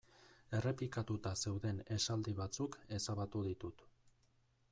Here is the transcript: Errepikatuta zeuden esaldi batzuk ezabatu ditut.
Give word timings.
Errepikatuta 0.59 1.33
zeuden 1.45 1.83
esaldi 1.99 2.35
batzuk 2.41 2.79
ezabatu 3.01 3.45
ditut. 3.51 3.87